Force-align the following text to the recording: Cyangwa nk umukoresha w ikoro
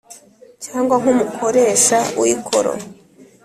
Cyangwa 0.65 0.95
nk 1.01 1.07
umukoresha 1.13 1.97
w 2.19 2.21
ikoro 2.33 2.71